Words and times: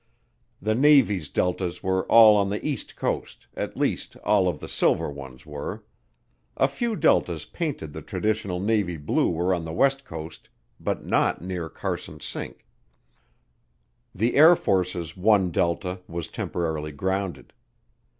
The 0.59 0.73
Navy's 0.73 1.29
deltas 1.29 1.83
were 1.83 2.05
all 2.07 2.35
on 2.35 2.49
the 2.49 2.65
east 2.65 2.95
coast, 2.95 3.45
at 3.55 3.77
least 3.77 4.15
all 4.23 4.47
of 4.47 4.59
the 4.59 4.67
silver 4.67 5.11
ones 5.11 5.45
were. 5.45 5.83
A 6.57 6.67
few 6.67 6.95
deltas 6.95 7.45
painted 7.45 7.93
the 7.93 8.01
traditional 8.01 8.59
navy 8.59 8.97
blue 8.97 9.29
were 9.29 9.53
on 9.53 9.63
the 9.63 9.71
west 9.71 10.03
coast, 10.03 10.49
but 10.79 11.05
not 11.05 11.43
near 11.43 11.69
Carson 11.69 12.19
Sink. 12.19 12.65
The 14.15 14.33
Air 14.35 14.55
Force's 14.55 15.15
one 15.15 15.51
delta 15.51 15.99
was 16.07 16.29
temporarily 16.29 16.91
grounded. 16.93 17.53